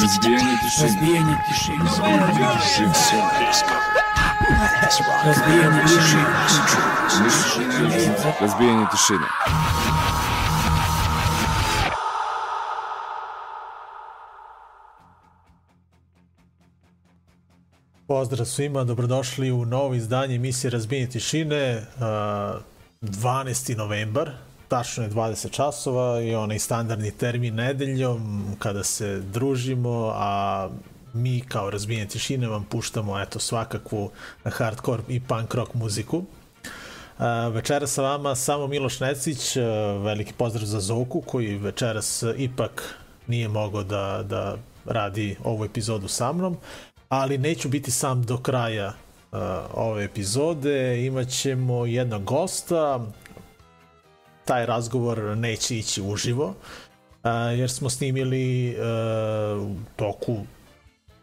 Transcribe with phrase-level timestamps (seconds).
[0.00, 0.86] Разбиение тишины.
[0.86, 1.84] Разбиение тишины.
[5.24, 6.24] Разбиение тишины.
[8.40, 9.26] Разбиение тишины.
[18.06, 22.62] Pozdrav svima, dobrodošli u novo izdanje emisije Razbijenje tišine, uh,
[23.00, 23.76] 12.
[23.76, 24.30] novembar,
[24.68, 30.68] tačno je 20 časova i onaj standardni termin nedeljom kada se družimo, a
[31.12, 34.10] mi kao Razbijenje tišine vam puštamo eto svakakvu
[34.44, 36.16] hardcore i punk rock muziku.
[36.18, 37.24] Uh,
[37.54, 39.64] večeras sa vama samo Miloš Necić, uh,
[40.04, 42.94] veliki pozdrav za Zoku koji večeras ipak
[43.26, 46.56] nije mogao da, da radi ovu epizodu sa mnom
[47.08, 48.92] ali neću biti sam do kraja
[49.32, 49.38] uh,
[49.74, 51.06] ove epizode.
[51.06, 53.00] Imaćemo jednog gosta.
[54.48, 56.54] Taj razgovor neće ići uživo,
[57.56, 58.76] jer smo snimili
[59.60, 60.36] u toku,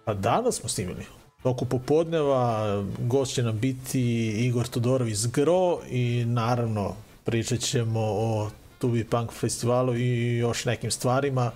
[0.06, 1.06] a danas smo snimili,
[1.44, 2.84] toku popodneva.
[3.00, 9.32] Gost će nam biti Igor Todorov iz GRO i naravno pričat ćemo o Tubi Punk
[9.32, 11.52] festivalu i još nekim stvarima.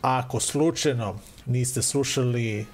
[0.00, 2.66] Ako slučajno niste slušali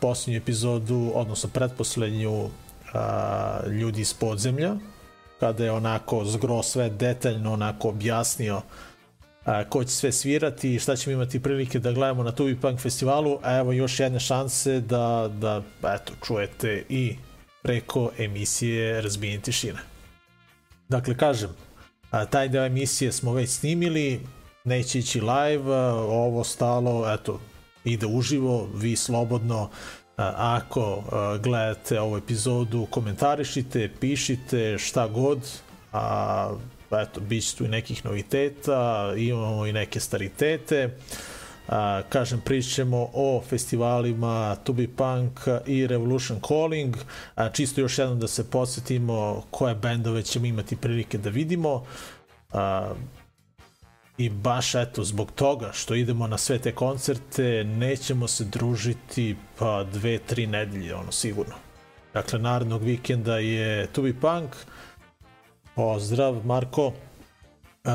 [0.00, 2.48] posljednju epizodu, odnosno pretposlednju
[3.70, 4.74] ljudi iz podzemlja,
[5.40, 8.62] kada je onako zgro sve detaljno onako objasnio uh,
[9.68, 13.38] ko će sve svirati i šta ćemo imati prilike da gledamo na Tubi Punk festivalu,
[13.42, 15.62] a evo još jedne šanse da, da
[15.94, 17.16] eto, čujete i
[17.62, 19.78] preko emisije Razbijenje tišine.
[20.88, 21.50] Dakle, kažem,
[22.10, 24.20] a, taj deo emisije smo već snimili,
[24.64, 27.40] neće ići live, ovo stalo, eto,
[27.84, 29.70] ide uživo, vi slobodno
[30.36, 31.02] ako
[31.42, 35.38] gledate ovu epizodu komentarišite, pišite šta god,
[35.92, 36.50] a
[36.90, 40.90] eto, bit će tu i nekih noviteta, imamo i neke staritete,
[41.68, 46.96] a, kažem, pričamo o festivalima To Be Punk i Revolution Calling,
[47.34, 51.84] a, čisto još jednom da se podsjetimo koje bendove ćemo imati prilike da vidimo,
[52.52, 52.94] a,
[54.18, 59.84] i baš eto zbog toga što idemo na sve te koncerte nećemo se družiti pa
[59.84, 61.54] dve, tri nedelje ono sigurno.
[62.14, 64.56] Dakle narednog vikenda je To Be Punk.
[65.74, 66.92] Pozdrav Marko.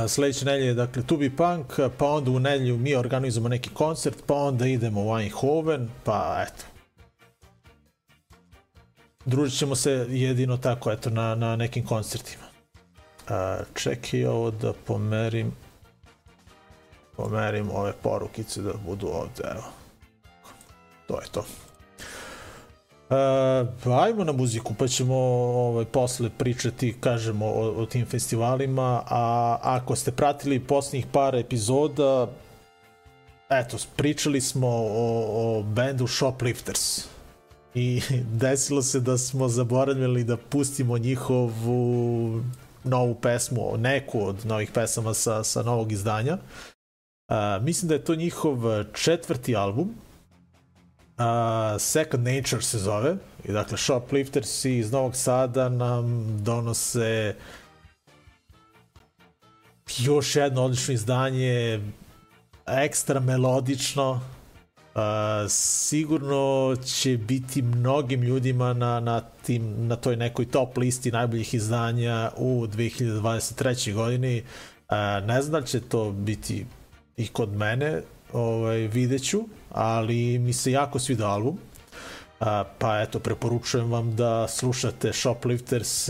[0.08, 4.36] Sledeće nedelje dakle To Be Punk pa onda u nedelju mi organizujemo neki koncert pa
[4.36, 6.64] onda idemo u Eindhoven pa eto.
[9.26, 12.44] Družit ćemo se jedino tako eto na, na nekim koncertima.
[13.74, 15.52] Čekaj ovo da pomerim
[17.22, 19.64] pomerim ove porukice da budu ovde, evo.
[21.08, 21.46] To je to.
[23.10, 29.58] E, ajmo na muziku, pa ćemo ovaj, posle pričati, kažemo, o, o tim festivalima, a
[29.62, 32.28] ako ste pratili posljednjih par epizoda,
[33.50, 37.06] eto, pričali smo o, o bendu Shoplifters
[37.76, 38.02] i
[38.44, 42.42] desilo se da smo zaboravili da pustimo njihovu
[42.84, 46.34] novu pesmu, neku od novih pesama sa, sa novog izdanja.
[46.34, 46.71] Uh,
[47.62, 49.96] mislim da je to njihov četvrti album.
[51.18, 53.16] Uh, Second Nature se zove.
[53.44, 57.36] I dakle, Shoplifters iz Novog Sada nam donose
[59.98, 61.80] još jedno odlično izdanje,
[62.68, 65.02] ekstra melodično, uh,
[65.50, 72.32] sigurno će biti mnogim ljudima na, na, tim, na toj nekoj top listi najboljih izdanja
[72.38, 73.94] u 2023.
[73.94, 74.44] godini.
[74.90, 76.66] Uh, ne znam da će to biti
[77.18, 78.02] i kod mene,
[78.34, 81.58] ovaj, vidjet ću, ali mi se jako svida album.
[82.40, 86.10] A, pa eto, preporučujem vam da slušate Shoplifters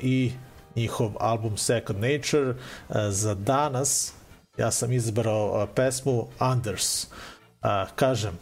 [0.00, 0.32] i
[0.76, 2.54] njihov album Second Nature.
[2.88, 4.12] A, za danas
[4.58, 7.06] ja sam izbrao pesmu Anders.
[7.62, 8.38] A, kažem,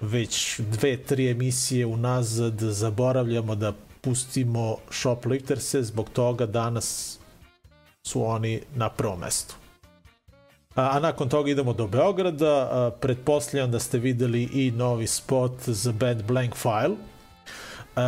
[0.00, 7.18] već dve, tri emisije unazad zaboravljamo da pustimo Shoplifters, zbog toga danas
[8.06, 9.54] su oni na prvom mestu
[10.78, 16.22] a nakon toga idemo do Beograda, pretpostavljam da ste videli i novi spot za band
[16.22, 16.96] Blank File,
[17.98, 18.02] Uh,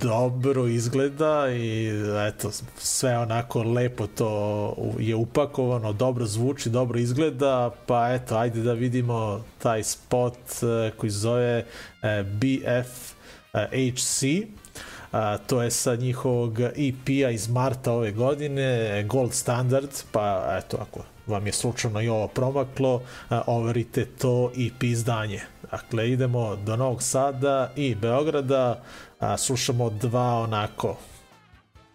[0.00, 1.90] dobro izgleda i
[2.28, 8.72] eto sve onako lepo to je upakovano, dobro zvuči, dobro izgleda, pa eto ajde da
[8.72, 14.22] vidimo taj spot uh, koji zove uh, BFHC.
[14.22, 21.00] Uh, to je sa njihovog EP-a iz marta ove godine, Gold Standard, pa eto ako
[21.28, 23.02] vam je slučajno i ovo promaklo,
[23.46, 25.40] overite to i pizdanje.
[25.70, 28.82] Dakle, idemo do Novog Sada i Beograda,
[29.20, 30.96] a, slušamo dva onako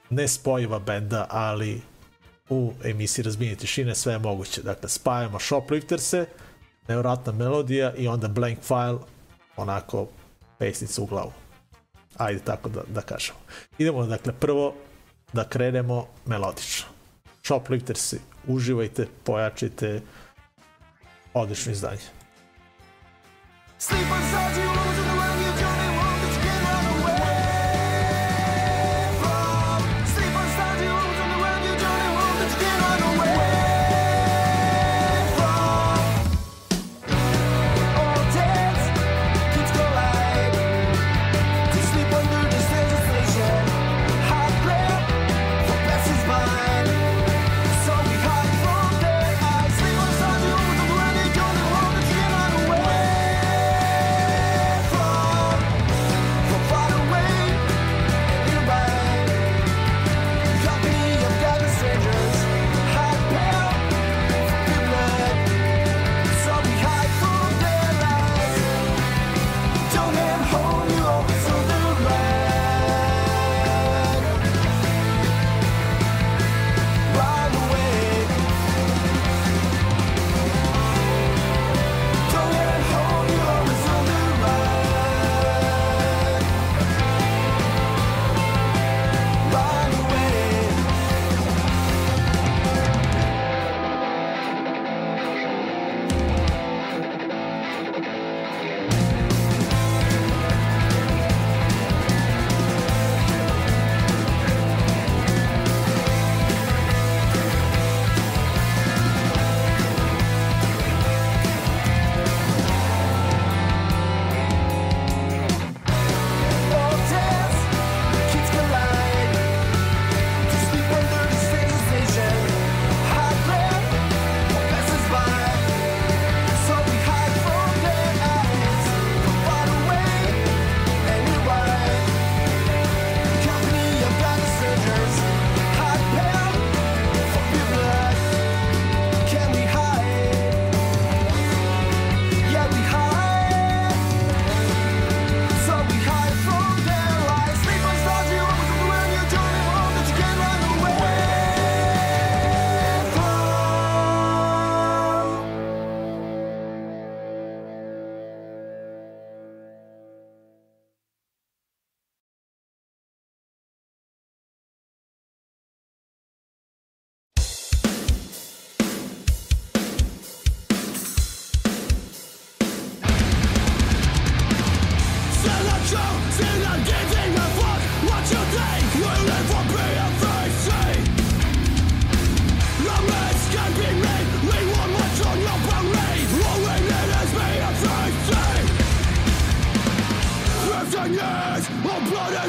[0.09, 1.81] nespojiva benda, ali
[2.49, 4.61] u emisiji Razbijenje tišine sve je moguće.
[4.61, 6.25] Dakle, spajamo Shoplifterse
[6.87, 8.97] nevratna melodija i onda blank file,
[9.57, 10.07] onako
[10.59, 11.31] pesnica u glavu.
[12.17, 13.39] Ajde tako da, da kažemo.
[13.77, 14.75] Idemo dakle prvo
[15.33, 16.87] da krenemo melodično.
[17.45, 20.01] Shopliftersi, uživajte, pojačite,
[21.33, 22.07] odlično izdanje.
[23.77, 25.22] Sleep the way you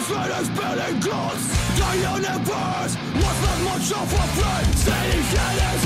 [0.04, 1.42] infinite building goals
[1.78, 4.78] The universe was not much of a friend.
[4.78, 5.83] Sitting in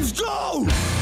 [0.00, 0.99] Let's go!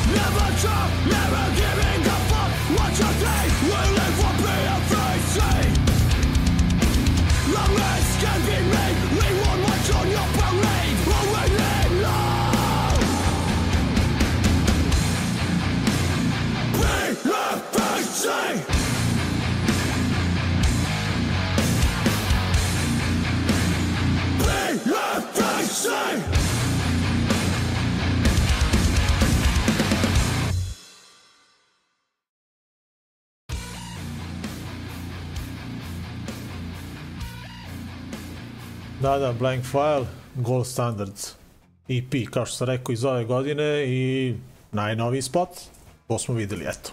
[39.02, 41.34] Da, da, Blank File, Gold Standards,
[41.88, 44.34] EP, kao što sam rekao, iz ove godine i
[44.72, 45.48] najnoviji spot,
[46.08, 46.90] to smo videli, eto.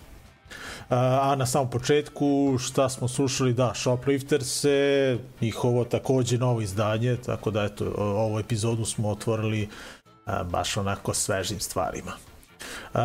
[0.90, 7.52] A na samom početku šta smo slušali, da, Shoplifters se, njihovo takođe novo izdanje, tako
[7.52, 9.70] da eto, ovu epizodu smo otvorili
[10.52, 12.12] baš onako svežim stvarima.
[12.94, 13.00] Uh,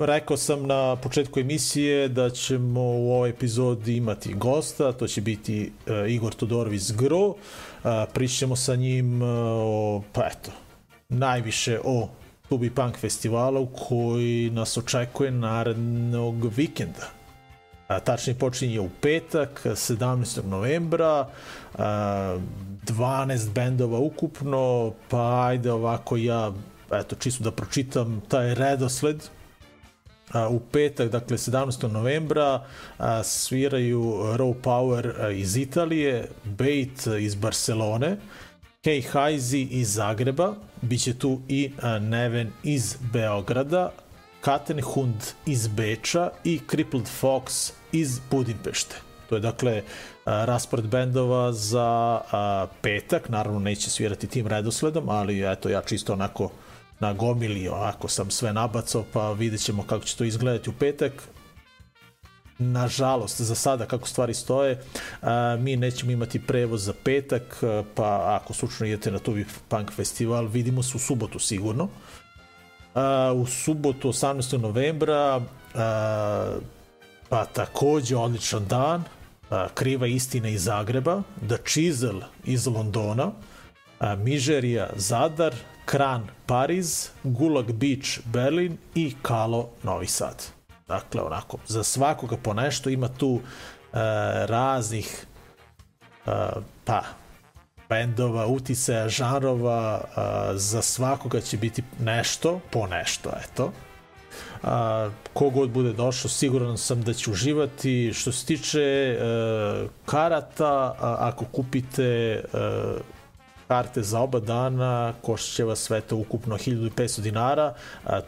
[0.00, 5.72] rekao sam na početku emisije da ćemo u ovoj epizodi imati gosta, to će biti
[5.86, 7.26] uh, Igor Todorović Gro.
[7.26, 7.36] Uh,
[8.14, 10.50] pričamo sa njim uh, o, pa eto,
[11.08, 12.08] najviše o
[12.48, 17.06] Tubi Punk festivalu koji nas očekuje narednog vikenda.
[17.88, 20.46] A, tačnije počinje u petak, 17.
[20.46, 21.28] novembra,
[21.78, 22.38] a,
[22.86, 26.52] 12 bendova ukupno, pa ajde ovako ja
[26.92, 29.28] eto, čisto da pročitam taj redosled,
[30.50, 31.92] u petak, dakle 17.
[31.92, 32.64] novembra,
[33.24, 34.02] sviraju
[34.36, 38.16] Raw Power iz Italije, Bait iz Barcelone,
[38.82, 41.70] Kej Hajzi iz Zagreba, biće tu i
[42.00, 43.92] Neven iz Beograda,
[44.40, 48.96] Katenhund iz Beča i Crippled Fox iz Budimpešte.
[49.28, 49.82] To je dakle
[50.24, 52.20] raspored bendova za
[52.82, 56.50] petak, naravno neće svirati tim redosledom, ali eto ja čisto onako na
[57.16, 61.12] gomili, ako sam sve nabacao, pa vidjet ćemo kako će to izgledati u petak.
[62.58, 64.82] Nažalost, za sada kako stvari stoje,
[65.58, 67.62] mi nećemo imati prevoz za petak,
[67.94, 71.88] pa ako slučajno idete na Tubi Punk Festival, vidimo se u subotu sigurno.
[73.34, 74.58] U subotu 18.
[74.58, 75.40] novembra
[77.28, 79.04] pa takođe odličan dan,
[79.74, 83.32] Kriva istina iz Zagreba, The Chisel iz Londona,
[84.18, 90.44] Mižerija Zadar, Kran Pariz, Gulag Beach Berlin i Kalo Novi Sad.
[90.88, 93.98] Dakle, onako, za svakoga po nešto ima tu e,
[94.46, 95.26] raznih
[96.26, 96.30] e,
[96.84, 97.02] pa
[97.90, 103.72] bendova, uticaja, žanrova, a, za svakoga će biti nešto, po nešto, eto.
[104.62, 108.12] A, kogod bude došao, siguran sam da će uživati.
[108.14, 109.16] Što se tiče e,
[110.06, 112.42] karata, a, ako kupite e,
[113.70, 117.74] karte za oba dana, košće vas sve to ukupno 1500 dinara,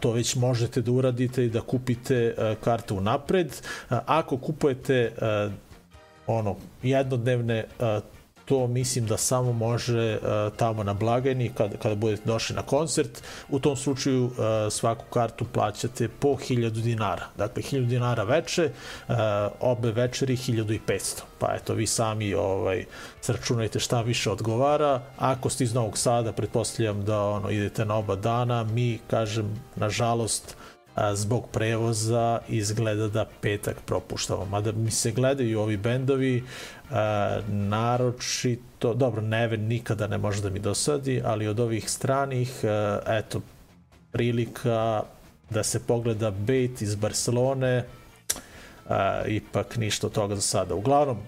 [0.01, 2.35] to već možete da uradite i da kupite
[2.65, 3.51] karte unapred.
[4.07, 5.13] Ako kupujete
[6.27, 7.65] ono jednodnevne
[8.45, 13.23] to mislim da samo može uh, tamo na blagajni kada, kada budete došli na koncert.
[13.49, 14.33] U tom slučaju uh,
[14.71, 17.27] svaku kartu plaćate po 1000 dinara.
[17.37, 18.71] Dakle, 1000 dinara veče,
[19.09, 19.15] uh,
[19.61, 21.21] obe večeri 1500.
[21.39, 22.85] Pa eto, vi sami ovaj,
[23.21, 25.01] sračunajte šta više odgovara.
[25.19, 30.57] Ako ste iz Novog Sada, pretpostavljam da ono, idete na oba dana, mi, kažem, nažalost,
[30.95, 34.45] a, zbog prevoza izgleda da petak propuštamo.
[34.45, 36.45] Mada mi se gledaju ovi bendovi,
[36.91, 43.01] a, naročito, dobro, Neven nikada ne može da mi dosadi, ali od ovih stranih, a,
[43.07, 43.41] eto,
[44.13, 45.03] prilika
[45.51, 47.85] da se pogleda Bait iz Barcelone,
[48.89, 50.75] a, ipak ništa od toga za sada.
[50.75, 51.19] Uglavnom,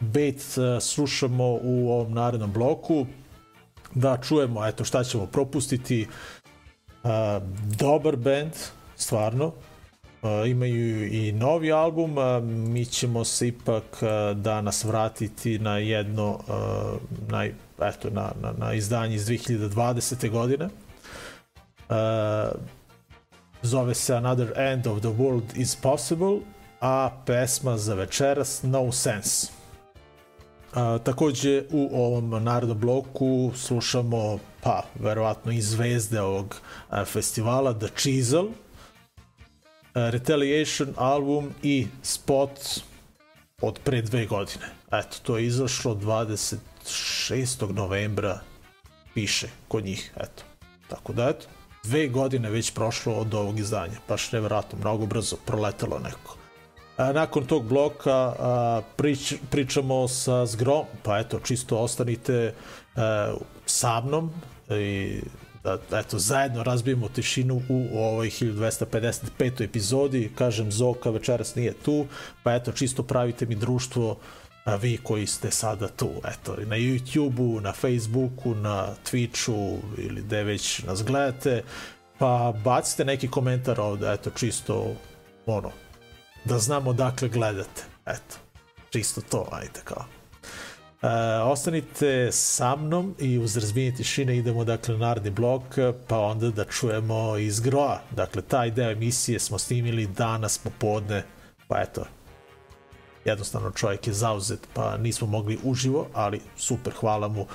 [0.00, 0.42] Bait
[0.80, 3.06] slušamo u ovom narednom bloku,
[3.94, 6.06] da čujemo eto šta ćemo propustiti.
[7.04, 7.40] A,
[7.78, 8.52] dobar band,
[8.96, 9.52] stvarno.
[10.24, 16.40] Uh, imaju i novi album, uh, mi ćemo se ipak uh, danas vratiti na jedno,
[17.28, 17.44] na,
[17.80, 20.30] eto, na, na, na izdanje iz 2020.
[20.30, 20.68] godine.
[23.62, 26.38] Zove se Another End of the World is Possible,
[26.80, 29.46] a pesma za večeras No Sense.
[31.04, 36.56] Takođe u ovom narodnom bloku slušamo pa verovatno i zvezde ovog
[37.04, 38.46] festivala The Chisel,
[39.94, 42.60] Retaliation album i spot
[43.60, 44.66] od pre dve godine.
[44.92, 47.72] Eto, to je izašlo 26.
[47.72, 48.40] novembra
[49.14, 50.42] piše kod njih, eto.
[50.88, 51.46] Tako da, eto,
[51.84, 53.98] dve godine već prošlo od ovog izdanja.
[54.08, 56.36] Baš nevjerojatno, mnogo brzo proletelo neko.
[56.96, 62.54] A, nakon tog bloka a, prič, pričamo sa Zgrom, pa eto, čisto ostanite
[62.96, 63.34] a,
[63.66, 64.30] sa mnom
[64.70, 65.20] i
[65.64, 69.64] da eto, zajedno razbijemo tišinu u ovoj 1255.
[69.64, 70.32] epizodi.
[70.34, 72.06] Kažem, Zoka večeras nije tu,
[72.42, 74.16] pa eto, čisto pravite mi društvo
[74.64, 80.44] a vi koji ste sada tu, eto, na YouTube-u, na Facebooku, na Twitchu ili gde
[80.44, 81.62] već nas gledate,
[82.18, 84.94] pa bacite neki komentar ovde, eto, čisto,
[85.46, 85.70] ono,
[86.44, 88.36] da znamo dakle gledate, eto,
[88.90, 90.13] čisto to, ajde kao.
[91.02, 91.10] Uh,
[91.50, 95.62] ostanite sa mnom i uz razbijenje tišine idemo dakle na naredni blok
[96.08, 98.00] pa onda da čujemo iz Groa.
[98.10, 101.22] Dakle, taj deo emisije smo snimili danas popodne,
[101.68, 102.04] pa eto,
[103.24, 107.46] jednostavno čovjek je zauzet pa nismo mogli uživo, ali super, hvala mu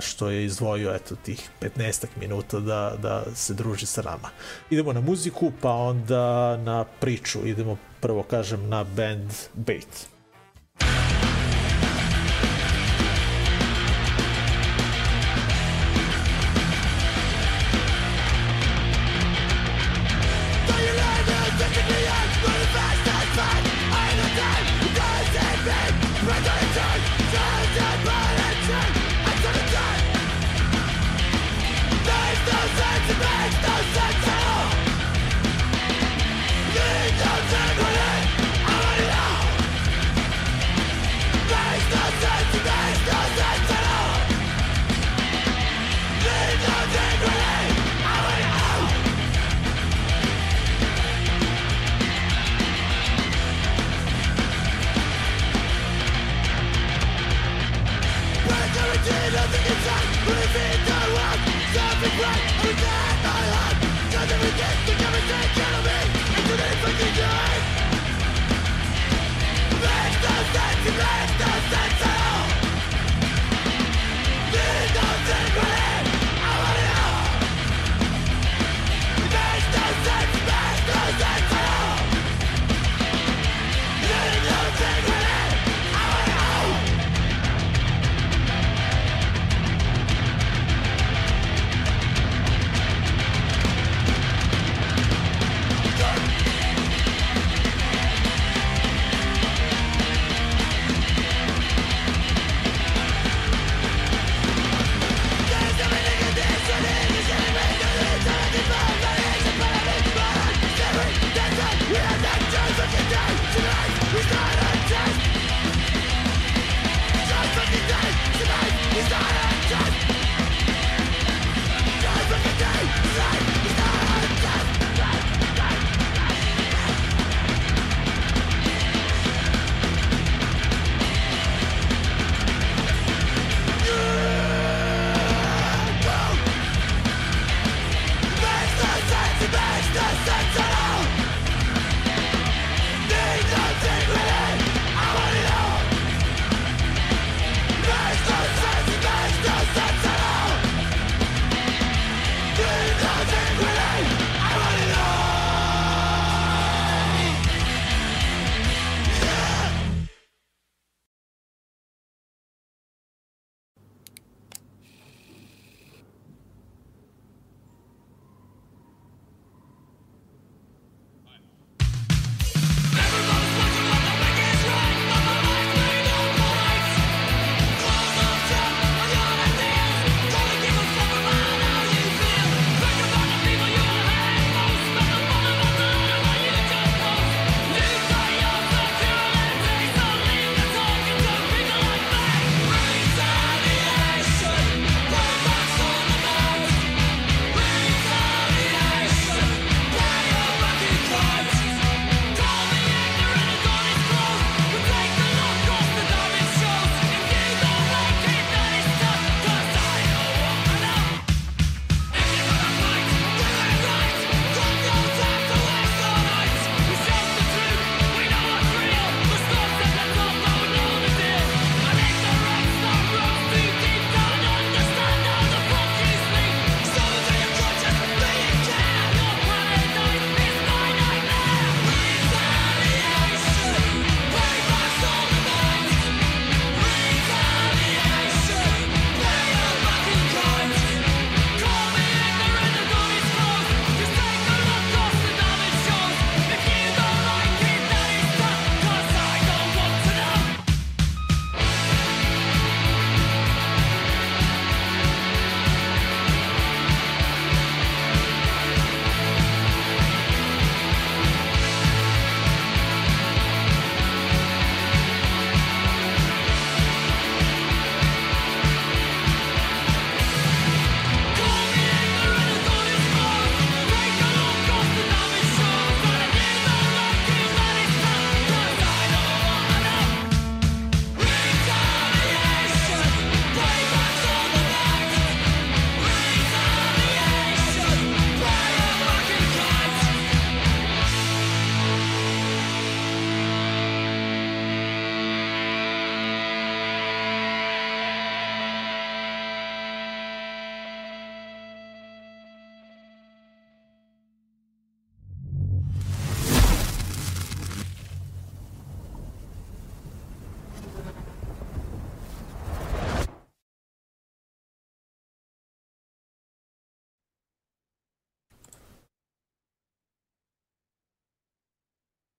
[0.00, 4.28] što je izdvojio eto tih 15 minuta da, da se druži sa nama.
[4.70, 7.38] Idemo na muziku, pa onda na priču.
[7.46, 10.08] Idemo prvo kažem na band Bait.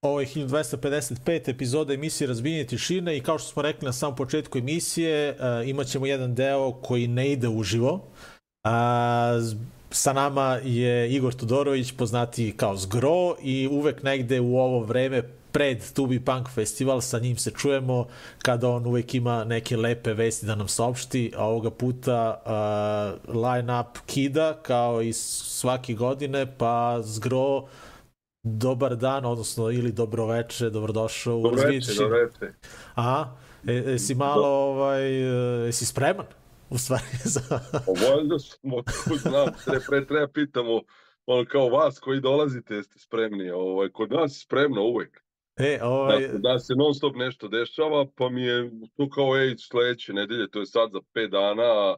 [0.01, 4.57] Ovo je 1255 epizoda emisije Razbijenje tišine i kao što smo rekli na samom početku
[4.57, 7.93] emisije, uh, imat ćemo jedan deo koji ne ide uživo.
[7.93, 8.71] Uh,
[9.91, 15.93] sa nama je Igor Todorović, poznati kao Zgro i uvek negde u ovo vreme pred
[15.93, 18.07] Tubi Punk festival, sa njim se čujemo
[18.37, 23.97] kada on uvek ima neke lepe vesti da nam saopšti, a ovoga puta uh, line-up
[24.05, 27.67] kida kao i svake godine, pa Zgro
[28.43, 32.53] dobar dan, odnosno ili dobro veče, dobrodošao u Dobro veče, dobro veče.
[32.93, 33.35] Aha,
[33.67, 35.21] e, jesi malo, ovaj,
[35.63, 36.25] e, jesi spreman?
[36.69, 37.59] U stvari, za...
[37.87, 40.81] Voljno smo, tu znam, tre, pre treba pitamo,
[41.25, 45.23] ono kao vas koji dolazite, jeste spremni, ovaj, kod nas je spremno uvek.
[45.57, 46.27] E, ovaj...
[46.27, 50.49] Da, da se non stop nešto dešava, pa mi je tu kao, ej, sledeće nedelje,
[50.49, 51.95] to je sad za 5 dana,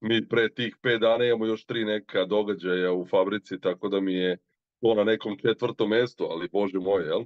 [0.00, 4.14] mi pre tih 5 dana imamo još tri neka događaja u fabrici, tako da mi
[4.14, 4.38] je
[4.82, 7.24] to na nekom četvrtom mestu, ali bože moj, jel?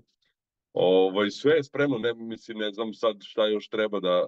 [0.73, 4.27] Ovaj, sve je spremno, ne, mislim, ne znam sad šta još treba da,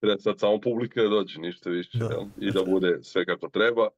[0.00, 2.04] treba sad samo publika da dođe, ništa više, da.
[2.04, 2.24] jel?
[2.40, 3.88] I da bude sve kako treba,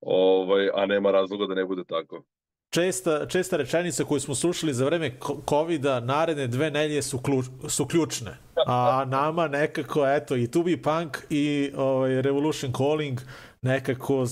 [0.00, 2.24] ovaj, a nema razloga da ne bude tako
[2.70, 5.12] česta, česta rečenica koju smo slušali za vreme
[5.48, 8.36] COVID-a, naredne dve nelje su, ključ, su ključne.
[8.66, 13.20] A nama nekako, eto, i Tubi Punk i ovaj, Revolution Calling
[13.62, 14.26] nekako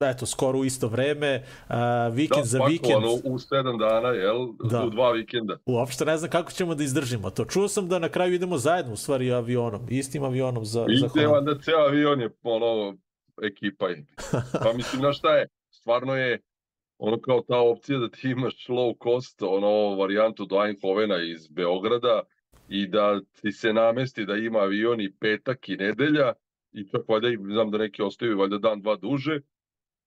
[0.00, 1.74] eto, skoro u isto vreme, uh,
[2.14, 3.02] vikend da, za vikend.
[3.02, 4.48] Da, u sedam dana, jel?
[4.70, 4.84] Da.
[4.84, 5.58] U dva vikenda.
[5.66, 7.44] Uopšte ne znam kako ćemo da izdržimo to.
[7.44, 9.86] Čuo sam da na kraju idemo zajedno, u stvari, avionom.
[9.90, 11.46] Istim avionom za, I za Holand.
[11.46, 12.96] da ceo avion je, ono,
[13.42, 14.06] ekipa je.
[14.62, 15.46] Pa mislim, na šta je?
[15.70, 16.40] Stvarno je,
[16.98, 22.22] ono kao ta opcija da ti imaš low cost, ono varijantu do Eindhovena iz Beograda
[22.68, 26.32] i da ti se namesti da ima avion i petak i nedelja
[26.72, 29.40] i čak valjda i znam da neki ostaju valjda dan, dva duže,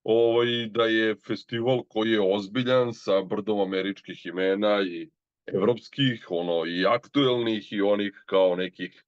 [0.03, 5.09] ovaj, da je festival koji je ozbiljan sa brdom američkih imena i
[5.45, 9.03] evropskih, ono, i aktuelnih i onih kao nekih,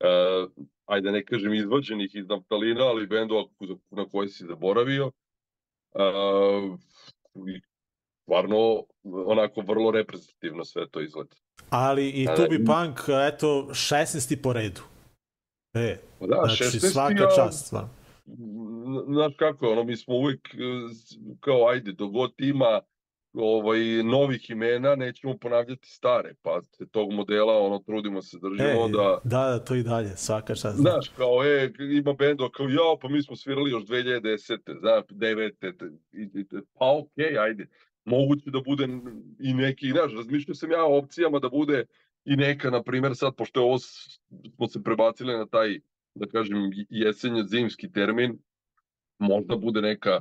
[0.00, 0.50] uh,
[0.86, 3.44] ajde ne kažem izvađenih iz naftalina, ali bendova
[3.90, 5.10] na koje si zaboravio.
[5.94, 6.78] Uh,
[8.22, 11.34] stvarno onako vrlo reprezentativno sve to izgleda.
[11.70, 12.98] Ali i tu bi Punk,
[13.34, 14.42] eto, 16.
[14.42, 14.80] po redu.
[15.74, 16.92] E, pa da, znači 16.
[16.92, 17.90] svaka čast, stvarno.
[19.06, 20.48] Znaš kako, ono, mi smo uvijek
[21.40, 22.80] kao, ajde, dogod ima
[23.32, 28.90] ovaj, novih imena, nećemo ponavljati stare, pa se tog modela ono, trudimo se držimo e,
[28.92, 29.20] da...
[29.24, 30.76] Da, da, to i dalje, svaka čast.
[30.76, 34.80] Znaš, kao, e, ima bendo kao, ja, pa mi smo svirali još 2010.
[34.80, 35.90] Znaš, 9.
[36.78, 37.66] Pa okej, okay, ajde.
[38.04, 38.88] Moguće da bude
[39.40, 41.84] i neki, znaš, razmišljao sam ja o opcijama da bude
[42.24, 43.78] i neka, na primjer, sad, pošto je ovo,
[44.56, 45.80] smo se prebacili na taj,
[46.14, 46.56] da kažem,
[46.88, 48.38] jesenje-zimski termin,
[49.20, 50.20] možda bude neka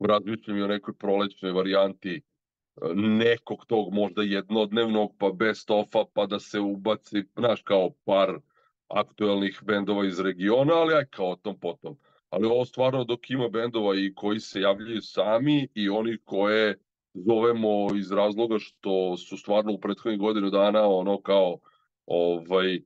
[0.00, 2.20] razmišljam i o nekoj prolećnoj varijanti e,
[2.94, 8.38] nekog tog možda jednodnevnog pa best ofa pa da se ubaci, znaš, kao par
[8.88, 11.96] aktuelnih bendova iz regiona, ali aj kao o tom potom.
[12.30, 16.78] Ali ovo stvarno dok ima bendova i koji se javljaju sami i oni koje
[17.14, 21.58] zovemo iz razloga što su stvarno u prethodnih godinu dana ono kao
[22.06, 22.80] ovaj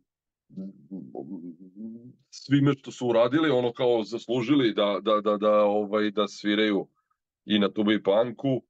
[2.31, 6.87] svime što su uradili ono kao zaslužili da da da da ovaj da sviraju
[7.45, 8.63] i na tubi panku,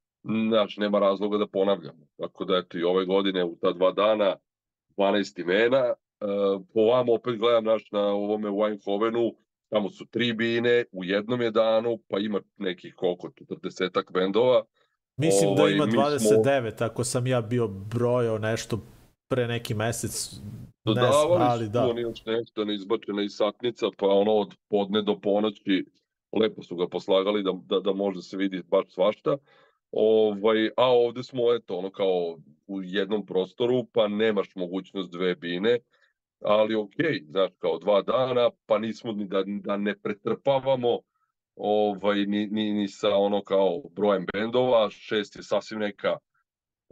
[0.49, 2.07] znači nema razloga da ponavljamo.
[2.17, 4.35] Tako da eto i ove godine u ta dva dana
[4.97, 5.93] 12 imena, e,
[6.73, 9.33] po vam opet gledam naš na ovome u Eindhovenu,
[9.69, 14.63] tamo su tri bine u jednom je danu, pa ima nekih koliko, 40 bendova.
[15.17, 16.85] Mislim da ovaj, da ima 29, smo...
[16.85, 18.79] ako sam ja bio brojao nešto
[19.31, 20.35] pre neki mesec.
[20.85, 21.87] Dodavali ne, ali da.
[21.87, 25.85] oni nešto neizbačena iz satnica, pa ono od podne do ponoći
[26.39, 29.37] lepo su ga poslagali da, da, da može se vidi baš svašta.
[29.91, 35.79] Ovaj, a ovde smo, eto, ono kao u jednom prostoru, pa nemaš mogućnost dve bine,
[36.41, 40.99] ali okej, okay, znaš, kao dva dana, pa nismo ni da, da ne pretrpavamo
[41.55, 46.17] ovaj, ni, ni, ni sa ono kao brojem bendova, šest je sasvim neka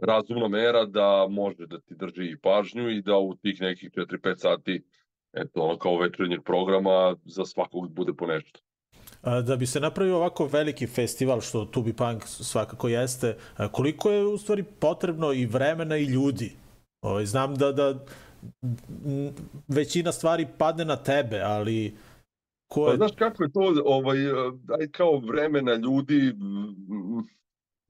[0.02, 4.36] razumna mera da može da ti drži i pažnju i da u tih nekih 4-5
[4.36, 4.82] sati
[5.32, 8.60] eto, ono kao večernjeg programa za svakog bude po nešto
[9.22, 13.36] da bi se napravio ovako veliki festival, što Tubi Punk svakako jeste,
[13.72, 16.52] koliko je u stvari potrebno i vremena i ljudi?
[17.02, 18.04] Ovaj, znam da, da
[19.68, 21.96] većina stvari padne na tebe, ali
[22.72, 22.92] ko je...
[22.92, 24.18] Pa, znaš kako je to, ovaj,
[24.80, 26.34] aj kao vremena ljudi,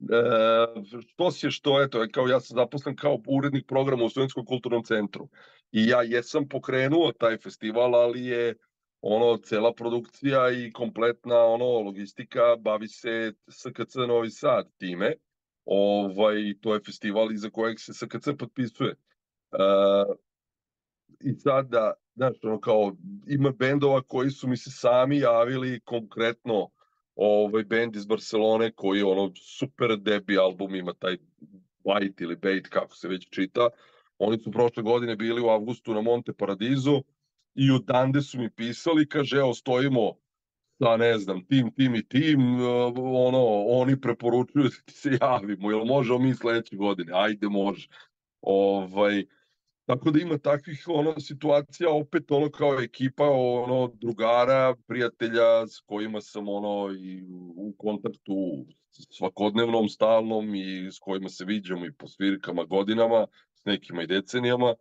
[0.09, 4.45] e, što si je što, eto, kao ja sam zaposlen kao urednik programa u Studentskom
[4.45, 5.29] kulturnom centru
[5.71, 8.55] i ja jesam pokrenuo taj festival, ali je
[9.01, 15.13] ono cela produkcija i kompletna ono logistika bavi se SKC Novi Sad time.
[15.65, 18.95] ovaj, to je festival iza kojeg se SKC potpisuje.
[19.51, 20.15] Uh,
[21.19, 22.95] I sada, znaš, ono kao,
[23.27, 26.69] ima bendova koji su mi se sami javili konkretno,
[27.15, 31.17] ovaj bend iz Barcelone koji je ono super debi album, ima taj
[31.83, 33.69] White ili Bait, kako se već čita.
[34.17, 37.03] Oni su prošle godine bili u avgustu na Monte Paradizu
[37.55, 40.13] i odande su mi pisali, kaže, evo, stojimo
[40.79, 42.61] sa, ne znam, tim, tim i tim,
[42.97, 47.11] ono, oni preporučuju da ti se javimo, jel možemo mi sledeće godine?
[47.15, 47.87] Ajde, može.
[48.41, 49.25] Ovaj,
[49.91, 56.21] Tako da ima takvih ono situacija opet ono kao ekipa ono drugara, prijatelja s kojima
[56.21, 57.23] sam ono i
[57.55, 64.03] u kontaktu svakodnevnom, stalnom i s kojima se viđamo i po svirkama godinama, s nekima
[64.03, 64.75] i decenijama,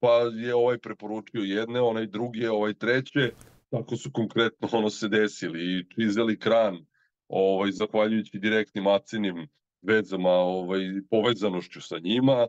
[0.00, 3.30] pa je ovaj preporučio jedne, onaj drugi, ovaj treće,
[3.70, 6.86] tako su konkretno ono se desili i čizeli kran,
[7.28, 9.48] ovaj, zahvaljujući direktnim acinim
[9.82, 12.46] vezama, ovaj, povezanošću sa njima,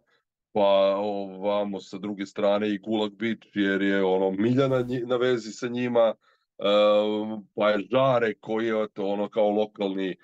[0.52, 5.68] pa ovamo sa druge strane i Gulag Beach jer je ono Miljana na vezi sa
[5.68, 6.14] njima,
[6.58, 10.16] uh, pa je Žare koji je to ono kao lokalni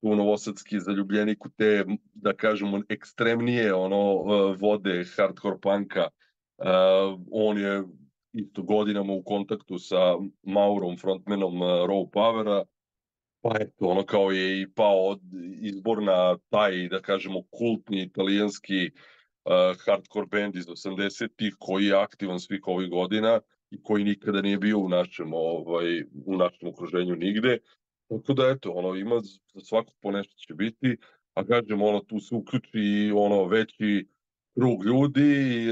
[0.00, 6.08] tu novosadski zaljubljenik u te, da kažemo, ekstremnije ono uh, vode hardcore punka.
[6.58, 7.82] Uh, on je
[8.32, 12.64] isto godinama u kontaktu sa Maurom, frontmanom uh, Raw Powera,
[13.42, 15.16] pa eto, ono kao je i pao
[15.60, 19.00] izbor na taj, da kažemo, kultni italijanski uh,
[19.44, 24.58] uh, hardcore band iz 80-ih koji je aktivan svih ovih godina i koji nikada nije
[24.58, 27.58] bio u našem, ovaj, u našem okruženju nigde.
[28.08, 29.20] Tako da, eto, ono, ima
[29.54, 30.96] za svakog po nešto će biti,
[31.34, 34.06] a kažem, ono, tu se uključi ono, veći
[34.54, 35.66] krug ljudi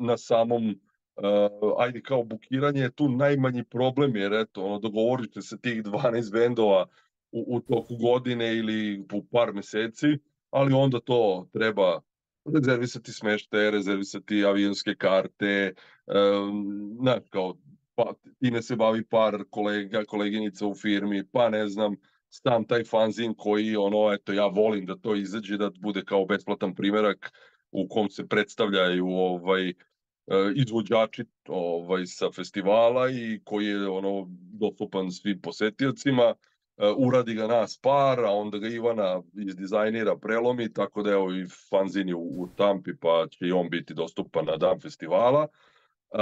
[0.00, 5.60] na samom uh, ajde kao bukiranje je tu najmanji problem jer eto ono dogovorite se
[5.60, 6.86] tih 12 bendova
[7.32, 10.18] u, u toku godine ili u par meseci
[10.50, 12.00] ali onda to treba
[12.54, 15.74] rezervisati smeštaje, rezervisati avionske karte,
[16.06, 17.56] um, znaš, kao,
[17.94, 21.96] pa, time se bavi par kolega, koleginica u firmi, pa ne znam,
[22.28, 26.74] sam taj fanzin koji, ono, eto, ja volim da to izađe, da bude kao besplatan
[26.74, 27.32] primerak
[27.70, 29.74] u kom se predstavljaju ovaj, e,
[30.54, 34.26] izvođači ovaj, sa festivala i koji je ono
[34.60, 36.34] dostupan svim posetiocima
[36.96, 42.14] uradi ga nas par, a onda ga Ivana izdizajnira, prelomi, tako da evo i fanzini
[42.14, 45.46] u, u Tampi, pa će i on biti dostupan na dan festivala.
[46.10, 46.20] Uh,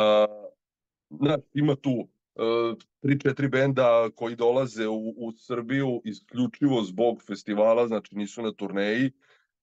[1.11, 7.87] znaš, ima tu uh, tri, četiri benda koji dolaze u, u Srbiju isključivo zbog festivala,
[7.87, 9.11] znači nisu na turneji,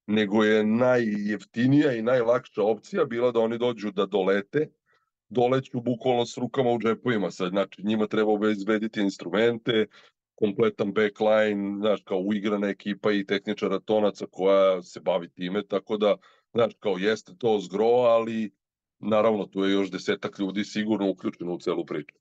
[0.07, 4.69] nego je najjeftinija i najlakša opcija bila da oni dođu da dolete,
[5.29, 9.85] doleću bukvalno s rukama u džepovima, sad, znači njima treba obezbediti instrumente,
[10.41, 16.15] kompletan backline, znaš, kao uigrana ekipa i tehničara tonaca koja se bavi time, tako da,
[16.53, 18.51] znaš, kao jeste to zgro, ali
[18.99, 22.15] naravno tu je još desetak ljudi sigurno uključeno u celu priču.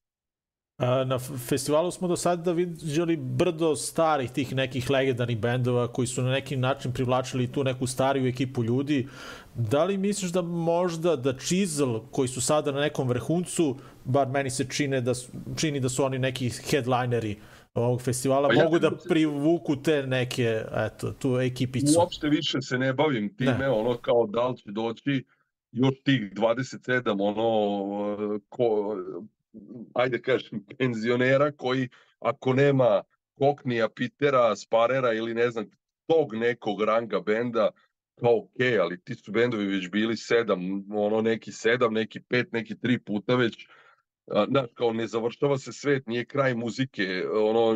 [1.07, 6.31] Na festivalu smo do sada viđali brdo starih tih nekih legendarnih bendova koji su na
[6.31, 9.09] neki način privlačili tu neku stariju ekipu ljudi.
[9.55, 14.51] Da li misliš da možda da Chisel koji su sada na nekom vrhuncu, bar meni
[14.51, 15.13] se čine da,
[15.57, 20.07] čini da su oni neki headlineri uh, ovog festivala pa mogu ja, da privuku te
[20.07, 21.99] neke, eto, tu ekipicu.
[21.99, 23.69] Uopšte više se ne bavim time, ne.
[23.69, 25.25] ono kao da li će doći
[25.73, 28.97] još tih 27, ono, ko,
[29.95, 33.03] ajde kažem, penzionera koji ako nema
[33.39, 35.67] Koknija, Pitera, Sparera ili ne znam,
[36.07, 37.71] tog nekog ranga benda,
[38.15, 40.61] kao ok, ali ti su bendovi već bili sedam,
[40.93, 43.67] ono neki sedam, neki pet, neki tri puta već,
[44.27, 47.75] znaš, kao ne završava se svet, nije kraj muzike, ono,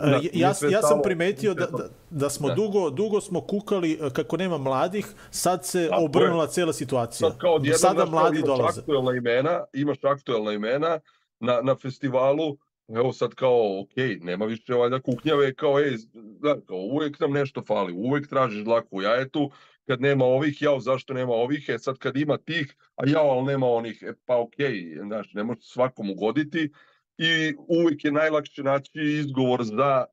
[0.00, 2.54] Da, ja, ja sam primetio da, da, da smo da.
[2.54, 6.50] dugo, dugo smo kukali e, kako nema mladih, sad se Tako obrnula je.
[6.50, 7.30] cela situacija.
[7.30, 8.80] Sad kao Sada mladi imaš dolaze.
[8.80, 11.00] Aktuelna imena, imaš aktuelna imena
[11.40, 12.56] na, na festivalu,
[12.88, 17.62] evo sad kao, ok, nema više valjda kuknjave, kao, ej, da, kao, uvek nam nešto
[17.66, 19.50] fali, uvek tražiš dlaku u jajetu,
[19.86, 23.46] kad nema ovih, jao, zašto nema ovih, e sad kad ima tih, a jao, ali
[23.46, 26.70] nema onih, e pa okay, znaš, ne može svakom ugoditi.
[27.18, 30.04] I uvijek je najlakše naći izgovor za,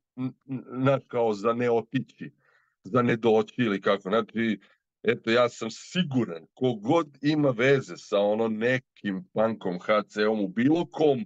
[0.78, 2.30] znaš, kao za ne otići,
[2.84, 4.60] za ne doći ili kako, znači,
[5.02, 11.24] eto, ja sam siguran, kogod ima veze sa ono nekim punkom HC-om bilo kom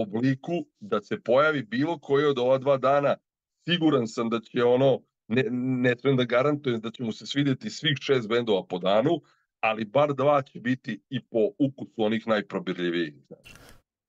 [0.00, 3.16] obliku, da se pojavi bilo koji od ova dva dana,
[3.68, 7.96] siguran sam da će ono ne, ne trebam da garantujem da ćemo se svidjeti svih
[8.00, 9.20] šest bendova po danu,
[9.60, 13.14] ali bar dva će biti i po ukusu onih najprobirljivijih.
[13.26, 13.54] Znači.